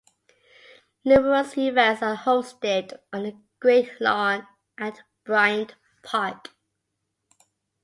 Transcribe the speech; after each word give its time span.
Numerous 1.05 1.55
events 1.59 2.01
are 2.01 2.15
hosted 2.17 2.97
on 3.13 3.21
the 3.21 3.37
Great 3.59 4.01
Lawn 4.01 4.47
at 4.79 5.03
Bryant 5.25 5.75
Park. 6.01 6.47